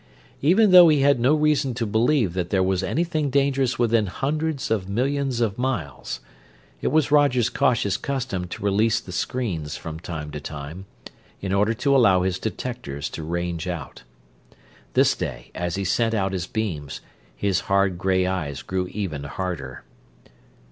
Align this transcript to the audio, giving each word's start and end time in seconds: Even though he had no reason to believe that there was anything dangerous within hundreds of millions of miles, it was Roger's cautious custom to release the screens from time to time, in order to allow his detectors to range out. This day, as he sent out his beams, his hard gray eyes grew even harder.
Even 0.41 0.71
though 0.71 0.87
he 0.89 1.01
had 1.01 1.19
no 1.19 1.35
reason 1.35 1.75
to 1.75 1.85
believe 1.85 2.33
that 2.33 2.49
there 2.49 2.63
was 2.63 2.81
anything 2.81 3.29
dangerous 3.29 3.77
within 3.77 4.07
hundreds 4.07 4.71
of 4.71 4.89
millions 4.89 5.41
of 5.41 5.59
miles, 5.59 6.21
it 6.81 6.87
was 6.87 7.11
Roger's 7.11 7.49
cautious 7.51 7.97
custom 7.97 8.47
to 8.47 8.63
release 8.63 8.99
the 8.99 9.11
screens 9.11 9.77
from 9.77 9.99
time 9.99 10.31
to 10.31 10.39
time, 10.39 10.87
in 11.39 11.53
order 11.53 11.75
to 11.75 11.95
allow 11.95 12.23
his 12.23 12.39
detectors 12.39 13.11
to 13.11 13.21
range 13.21 13.67
out. 13.67 14.01
This 14.93 15.15
day, 15.15 15.51
as 15.53 15.75
he 15.75 15.83
sent 15.83 16.15
out 16.15 16.33
his 16.33 16.47
beams, 16.47 17.01
his 17.35 17.59
hard 17.69 17.99
gray 17.99 18.25
eyes 18.25 18.63
grew 18.63 18.87
even 18.87 19.25
harder. 19.25 19.83